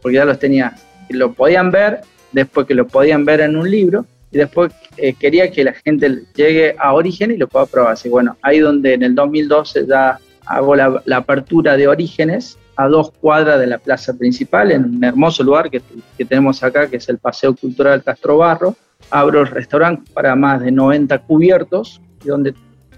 [0.00, 0.74] porque ya los tenía,
[1.10, 2.00] lo podían ver,
[2.32, 6.24] después que lo podían ver en un libro, y después eh, quería que la gente
[6.34, 7.92] llegue a Origen y lo pueda probar.
[7.92, 13.12] Así bueno, ahí donde en el 2012 ya hago la, apertura de Orígenes a dos
[13.12, 15.80] cuadras de la plaza principal, en un hermoso lugar que,
[16.18, 18.74] que tenemos acá, que es el Paseo Cultural Castro Barro.
[19.08, 22.54] Abro el restaurante para más de 90 cubiertos, donde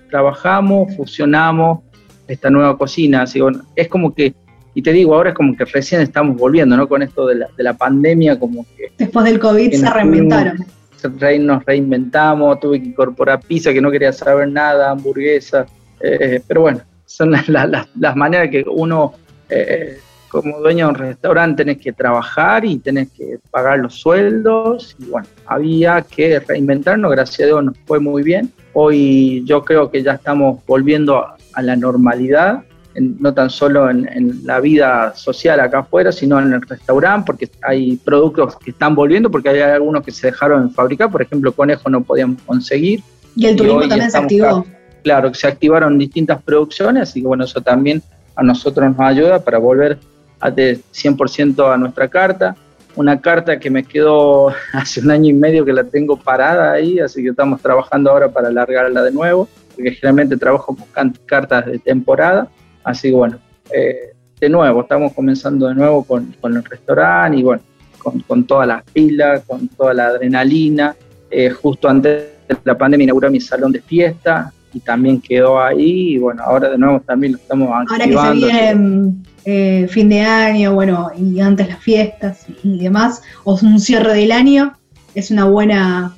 [0.09, 1.81] trabajamos, fusionamos
[2.27, 3.23] esta nueva cocina.
[3.23, 4.35] Así, bueno, es como que,
[4.73, 6.89] y te digo, ahora es como que recién estamos volviendo, ¿no?
[6.89, 8.93] Con esto de la, de la pandemia, como que...
[8.97, 10.65] Después del COVID se reinventaron.
[11.09, 15.67] Nos reinventamos, tuve que incorporar pizza que no quería saber nada, hamburguesa,
[16.01, 19.15] eh, pero bueno, son las, maneras que uno,
[19.49, 24.97] eh, como dueño de un restaurante, tenés que trabajar y tenés que pagar los sueldos.
[24.99, 28.53] Y bueno, había que reinventarnos, gracias a Dios nos fue muy bien.
[28.75, 32.65] Hoy yo creo que ya estamos volviendo a, la normalidad,
[33.01, 37.97] no tan solo en, la vida social acá afuera, sino en el restaurante, porque hay
[37.97, 41.89] productos que están volviendo, porque hay algunos que se dejaron de fabricar, por ejemplo, conejo
[41.91, 43.03] no podíamos conseguir.
[43.35, 44.67] Y el turismo también se activó.
[45.03, 48.03] Claro, que se activaron distintas producciones, así que bueno, eso también
[48.35, 49.99] a nosotros nos ayuda para volver
[50.41, 52.57] a de 100% a nuestra carta
[52.97, 56.99] una carta que me quedó hace un año y medio que la tengo parada ahí,
[56.99, 61.79] así que estamos trabajando ahora para alargarla de nuevo, porque generalmente trabajo con cartas de
[61.79, 62.49] temporada,
[62.87, 63.39] así que bueno,
[63.71, 67.63] eh, de nuevo, estamos comenzando de nuevo con, con el restaurante y bueno,
[67.99, 70.95] con, con, todas las pilas, con toda la adrenalina.
[71.31, 76.15] Eh, justo antes de la pandemia inauguré mi salón de fiesta y también quedó ahí
[76.15, 78.21] y bueno, ahora de nuevo también lo estamos activando.
[78.21, 79.15] Ahora que se viene
[79.49, 84.33] eh, fin de año, bueno, y antes las fiestas y demás, o un cierre del
[84.33, 84.75] año,
[85.15, 86.15] es una buena,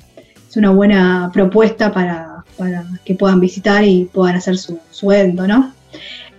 [0.49, 2.43] es una buena propuesta para,
[3.05, 5.71] que puedan visitar y puedan hacer su, sueldo, ¿no?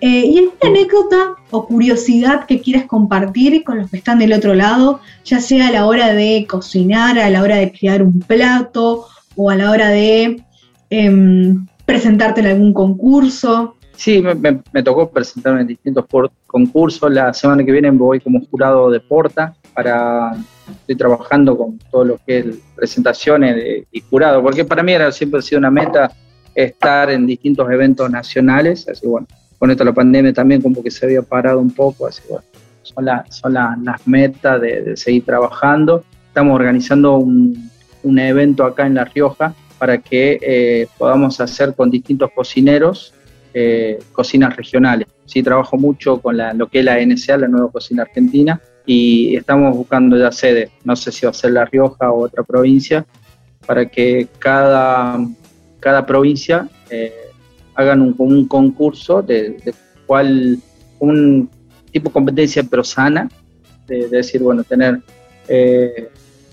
[0.01, 4.55] Eh, ¿Y alguna anécdota o curiosidad que quieras compartir con los que están del otro
[4.55, 9.07] lado, ya sea a la hora de cocinar, a la hora de crear un plato
[9.37, 10.43] o a la hora de
[10.89, 13.77] em, presentarte en algún concurso?
[13.97, 16.07] Sí, me, tocó presentarme en distintos
[16.47, 17.11] concursos.
[17.13, 20.33] La semana que viene voy como jurado de Porta para
[20.71, 25.41] estoy trabajando con todo lo que es presentaciones y jurado, porque para mí era siempre
[25.41, 26.11] ha sido una meta
[26.55, 29.27] estar en distintos eventos nacionales, así bueno,
[29.61, 32.43] con esto la pandemia también como que se había parado un poco, así bueno,
[32.83, 33.05] son,
[33.85, 36.03] las metas de, seguir trabajando.
[36.29, 37.71] Estamos organizando un,
[38.03, 43.13] evento acá en La Rioja para que eh, podamos hacer con distintos cocineros
[43.53, 45.09] eh, cocinas regionales.
[45.27, 49.37] Sí, trabajo mucho con la, lo que es la NSA, la nueva cocina argentina, y
[49.37, 53.05] estamos buscando ya sede, no sé si va a ser La Rioja o otra provincia,
[53.67, 55.19] para que cada,
[55.81, 57.30] cada provincia eh,
[57.81, 59.75] hagan un, un concurso de, de
[60.07, 60.59] cuál,
[60.99, 61.49] un
[61.91, 63.29] tipo de competencia pero sana,
[63.87, 65.01] de, decir, bueno, tener
[65.49, 66.11] eh,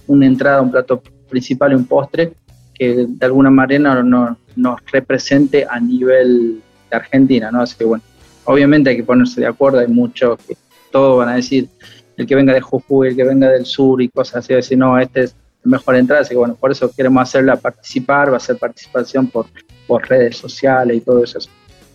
[0.07, 2.33] una entrada, un plato principal y un postre
[2.73, 7.61] que de alguna manera nos, nos represente a nivel de Argentina, ¿no?
[7.61, 8.03] Así que bueno,
[8.45, 10.55] obviamente hay que ponerse de acuerdo, hay muchos que
[10.91, 11.69] todos van a decir,
[12.15, 14.97] el que venga de Jujuy, el que venga del sur y cosas así, decir, no,
[14.99, 18.57] este es mejor entrada, así que bueno, por eso queremos hacerla participar, va a ser
[18.57, 19.47] participación por,
[19.87, 21.39] por redes sociales y todo eso.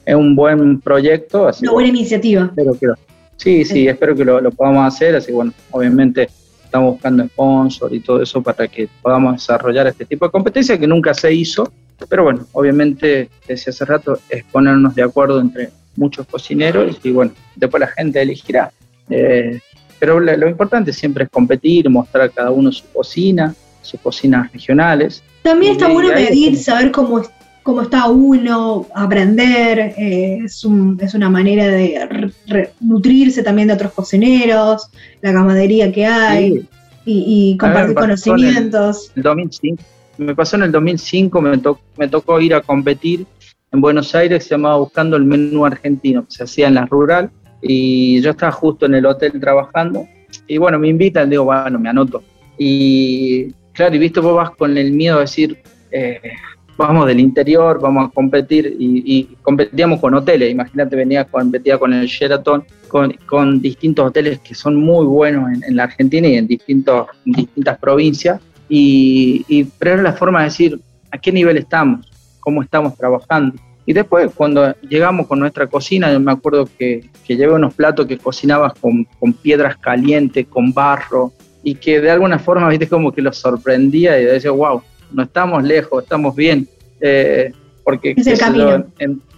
[0.05, 1.47] Es un buen proyecto.
[1.47, 2.45] Así Una buena iniciativa.
[2.45, 2.87] Espero que
[3.37, 6.29] sí, sí, espero que lo, lo podamos hacer, así bueno, obviamente
[6.65, 10.87] estamos buscando sponsor y todo eso para que podamos desarrollar este tipo de competencia que
[10.87, 11.71] nunca se hizo,
[12.09, 17.33] pero bueno, obviamente, desde hace rato, es ponernos de acuerdo entre muchos cocineros y bueno,
[17.57, 18.73] después la gente elegirá.
[19.11, 19.61] Eh,
[19.99, 25.23] pero lo, importante siempre es competir, mostrar cada uno su cocina, sus cocinas regionales.
[25.43, 27.23] También está bueno medir, saber cómo,
[27.63, 30.67] cómo está uno, aprender, eh, es,
[31.01, 32.31] es, una manera de
[32.81, 34.89] nutrirse también de otros cocineros,
[35.21, 36.69] la camadería que hay.
[37.05, 39.11] Y, compartir conocimientos.
[39.17, 39.83] El, 2005,
[40.19, 41.61] me pasó en el 2005, me,
[41.97, 43.27] me tocó ir a competir
[43.73, 47.31] en Buenos Aires, se llamaba Buscando el Menú Argentino, que se hacía en la rural,
[47.61, 50.07] y yo estaba justo en el hotel trabajando,
[50.47, 52.23] y bueno, me invitan, digo, bueno, me anoto.
[52.59, 55.59] Y claro, y viste, vos vas con el miedo de decir,
[55.91, 56.21] eh,
[56.77, 62.07] vamos del interior, vamos a competir, y, competíamos con hoteles, imagínate, venía, competía con el
[62.07, 66.47] Sheraton, con, con, distintos hoteles que son muy buenos en, en la Argentina y en,
[66.47, 70.81] distintos, en distintas provincias, y, pero era la forma de decir
[71.11, 73.55] a qué nivel estamos, cómo estamos trabajando.
[73.85, 78.07] Y después, cuando llegamos con nuestra cocina, yo me acuerdo que, que llevé unos platos
[78.07, 81.33] que cocinabas con, con, piedras calientes, con barro,
[81.63, 84.83] y que de alguna forma, viste, como que los sorprendía y decía, wow,
[85.15, 86.69] no estamos lejos, estamos bien.
[87.01, 87.53] Eh,
[87.85, 88.87] porque es el camino.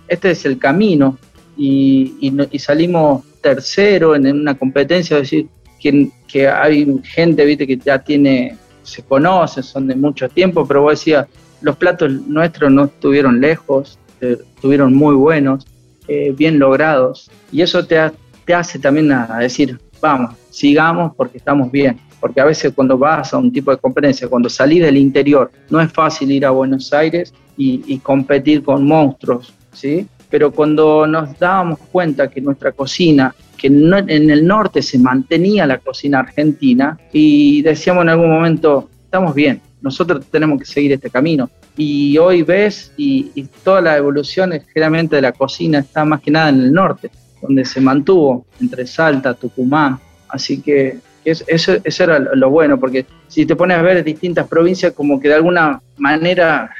[0.09, 1.19] este es el camino
[1.57, 5.49] y, salimos tercero en, una competencia, es decir,
[5.81, 10.83] que, que, hay gente, viste, que ya tiene, se conoce, son de mucho tiempo, pero
[10.83, 11.27] vos decías,
[11.61, 15.67] los platos nuestros no estuvieron lejos, eh, estuvieron muy buenos,
[16.09, 17.99] eh, bien logrados, y eso te,
[18.45, 23.35] te hace también a decir, vamos, sigamos porque estamos bien porque a veces cuando vas
[23.35, 26.91] a un tipo de competencia, cuando salís del interior, no es fácil ir a Buenos
[26.95, 30.07] Aires y, competir con monstruos, ¿sí?
[30.31, 35.77] Pero cuando nos dábamos cuenta que nuestra cocina, que en el norte se mantenía la
[35.77, 41.51] cocina argentina y decíamos en algún momento, estamos bien, nosotros tenemos que seguir este camino.
[41.77, 46.31] Y hoy ves y, y toda la evolución generalmente de la cocina está más que
[46.31, 47.11] nada en el norte,
[47.43, 49.99] donde se mantuvo entre Salta, Tucumán.
[50.27, 54.93] Así que eso, eso era lo bueno, porque si te pones a ver distintas provincias,
[54.93, 56.71] como que de alguna manera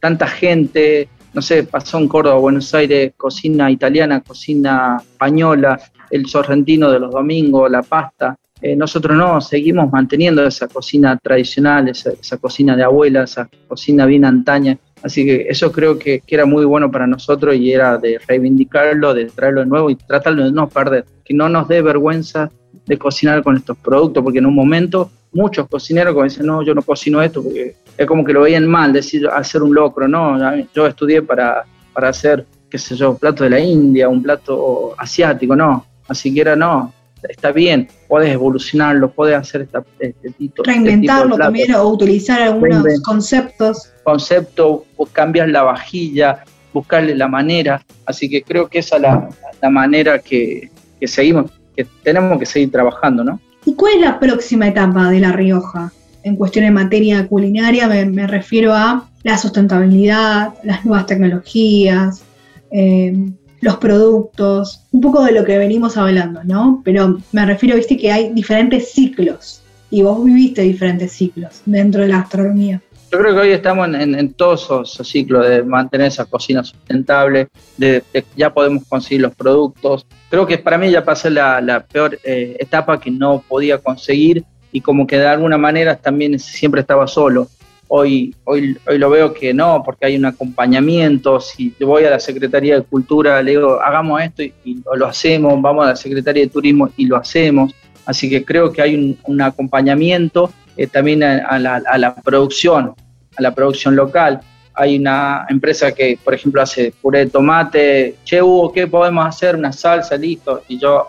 [0.00, 6.90] tanta gente, no sé, pasó en Córdoba, Buenos Aires, cocina italiana, cocina española, el sorrentino
[6.90, 8.36] de los domingos, la pasta.
[8.60, 14.24] Eh, nosotros no, seguimos manteniendo esa cocina tradicional, esa, cocina de abuela, esa cocina bien
[14.24, 14.78] antaña.
[15.02, 19.14] Así que eso creo que, que, era muy bueno para nosotros y era de reivindicarlo,
[19.14, 22.50] de traerlo de nuevo y tratarlo de no perder, que no nos dé vergüenza
[22.86, 26.74] de cocinar con estos productos, porque en un momento muchos cocineros como dicen, no, yo
[26.74, 30.38] no cocino esto, porque es como que lo veían mal, decir, hacer un locro, no,
[30.74, 34.94] yo estudié para, para hacer, qué sé yo, un plato de la India, un plato
[34.98, 36.92] asiático, no, así que era, no,
[37.28, 43.92] está bien, puedes evolucionarlo, puedes hacer esta, este, tipo Reinventarlo también o utilizar algunos conceptos.
[44.02, 49.28] Conceptos, cambiar la vajilla, buscarle la manera, así que creo que esa es la,
[49.60, 53.40] la manera que, que seguimos que tenemos que seguir trabajando, ¿no?
[53.64, 55.92] ¿Y cuál es la próxima etapa de La Rioja?
[56.24, 62.22] En cuestión de materia culinaria me, refiero a la sustentabilidad, las nuevas tecnologías,
[62.70, 63.30] eh,
[63.60, 66.82] los productos, un poco de lo que venimos hablando, ¿no?
[66.84, 72.08] Pero me refiero, viste, que hay diferentes ciclos y vos viviste diferentes ciclos dentro de
[72.08, 72.80] la astronomía.
[73.12, 78.02] Yo creo que hoy estamos en, todos esos, ciclos de mantener esa cocina sustentable, de,
[78.34, 80.06] ya podemos conseguir los productos.
[80.30, 84.44] Creo que para mí ya pasé la, la peor eh, etapa que no podía conseguir
[84.72, 87.48] y como que de alguna manera también siempre estaba solo.
[87.86, 91.38] Hoy, hoy, hoy lo veo que no, porque hay un acompañamiento.
[91.38, 95.84] Si voy a la Secretaría de Cultura, le digo, hagamos esto y, lo hacemos, vamos
[95.84, 97.74] a la Secretaría de Turismo y lo hacemos.
[98.06, 102.94] Así que creo que hay un, acompañamiento eh, también a, la, a, la, producción
[103.36, 104.40] a la producción local.
[104.74, 108.16] Hay una empresa que, por ejemplo, hace puré de tomate.
[108.24, 109.54] Che, Hugo, ¿qué podemos hacer?
[109.56, 110.62] Una salsa, listo.
[110.68, 111.08] Y yo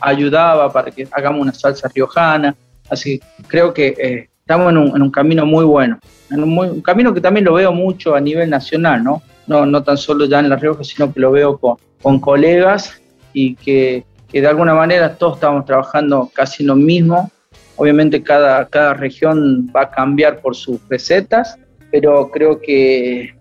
[0.00, 2.54] ayudaba para que hagamos una salsa riojana.
[2.90, 5.98] Así creo que eh, estamos en un, camino muy bueno.
[6.30, 9.22] En un, camino que también lo veo mucho a nivel nacional, ¿no?
[9.46, 13.00] No, no tan solo ya en La Rioja, sino que lo veo con, con colegas
[13.32, 17.30] y que, que, de alguna manera todos estamos trabajando casi lo mismo.
[17.76, 21.58] Obviamente cada, cada región va a cambiar por sus recetas,
[21.94, 23.34] pero creo que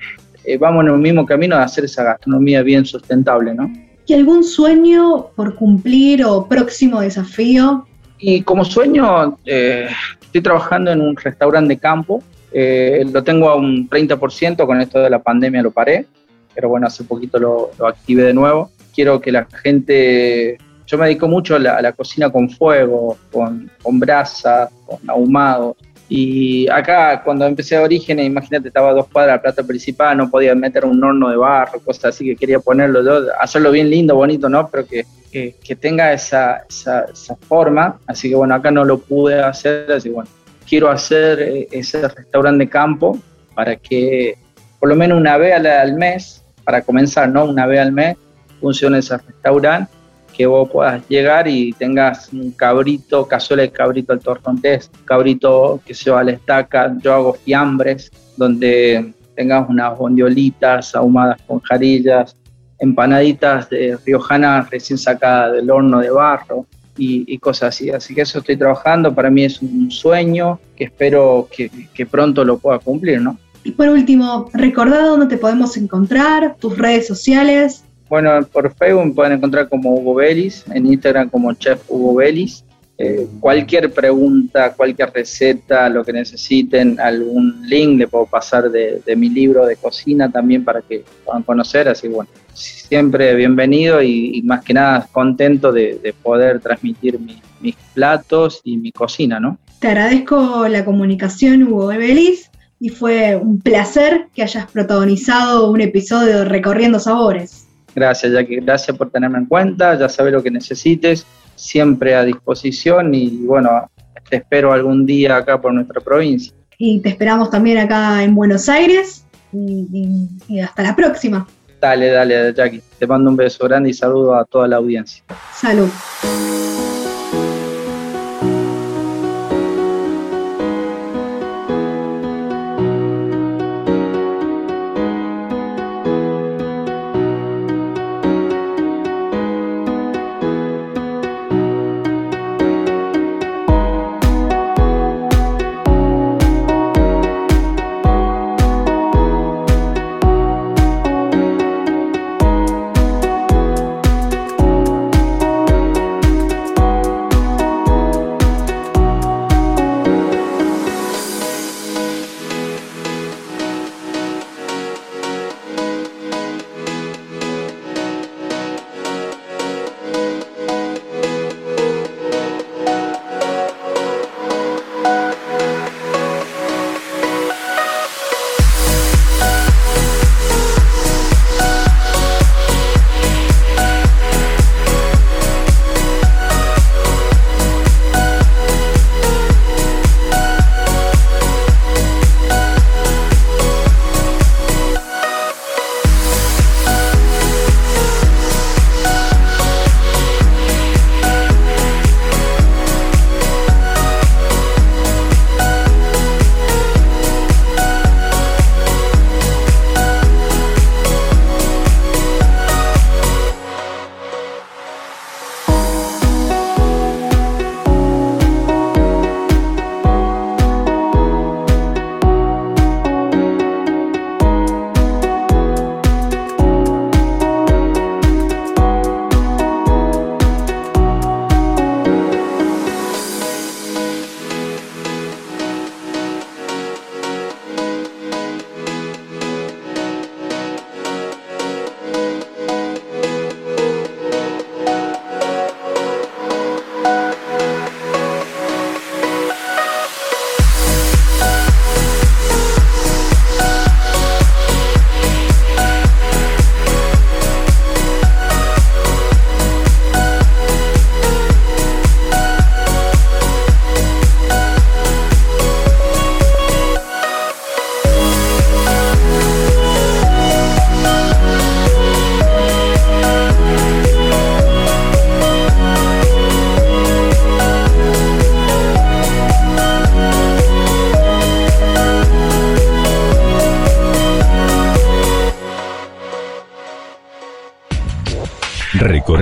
[0.44, 3.74] eh, vamos en el mismo camino de hacer esa gastronomía bien sustentable, ¿no?
[4.06, 7.88] ¿Y algún sueño por cumplir o próximo desafío?
[8.20, 9.88] Y como sueño, eh,
[10.22, 15.00] estoy trabajando en un restaurante de campo, eh, lo tengo a un 30%, con esto
[15.00, 16.06] de la pandemia lo paré,
[16.54, 18.70] pero bueno, hace poquito lo, activé de nuevo.
[18.94, 24.00] Quiero que la gente, yo me dedico mucho a la, cocina con fuego, con, con
[24.00, 25.76] brasa, con ahumado,
[26.15, 30.54] y acá, cuando empecé a Orígenes, imagínate, estaba dos cuadras del plato principal, no podía
[30.54, 33.02] meter un horno de barro, cosas así que quería ponerlo
[33.39, 34.69] hacerlo bien lindo, bonito, ¿no?
[34.69, 37.99] Pero que, que, tenga esa, esa, forma.
[38.06, 40.30] Así que bueno, acá no lo pude hacer, así que bueno,
[40.69, 43.17] quiero hacer eh, ese restaurante de campo
[43.56, 44.38] para que
[44.80, 47.45] por lo menos una vez al mes, para comenzar, ¿no?
[47.45, 48.17] Una vez al mes
[48.62, 49.91] funcione ese restaurante
[50.36, 55.93] que vos puedas llegar y tengas un cabrito, cazuela de cabrito al torrontés, cabrito que
[55.93, 62.36] se va a la estaca, yo hago fiambres, donde tengas unas bondiolitas ahumadas con jarillas,
[62.80, 66.66] empanaditas de riojana recién sacadas del horno de barro
[66.97, 67.89] y, cosas así.
[67.89, 72.43] Así que eso estoy trabajando, para mí es un sueño que espero que, que pronto
[72.43, 73.38] lo pueda cumplir, ¿no?
[73.64, 79.11] Y por último, recordá dónde te podemos encontrar, tus redes sociales, bueno, por Facebook me
[79.11, 82.64] pueden encontrar como Hugo Belis, en Instagram como Chef Hugo Belis.
[82.95, 89.30] Eh, cualquier pregunta, cualquier receta, lo que necesiten, algún link le puedo pasar de, mi
[89.30, 91.89] libro de cocina también para que puedan conocer.
[91.89, 98.78] Así bueno, siempre bienvenido y, más que nada contento de, poder transmitir mis platos y
[98.78, 99.57] mi cocina, ¿no?
[99.80, 106.45] Te agradezco la comunicación, Hugo Belis, y fue un placer que hayas protagonizado un episodio
[106.45, 107.64] Recorriendo Sabores.
[107.96, 108.58] Gracias, Jackie.
[108.58, 109.98] Gracias por tenerme en cuenta.
[109.98, 111.26] Ya sabes lo que necesites.
[111.56, 113.89] Siempre a disposición y bueno,
[114.30, 116.54] te espero algún día acá por nuestra provincia.
[116.78, 121.48] Y te esperamos también acá en Buenos Aires y, y hasta la próxima.
[121.80, 122.82] Dale, dale, Jackie.
[122.98, 125.22] Te mando un beso grande y saludo a toda la audiencia.
[125.54, 125.89] Salud.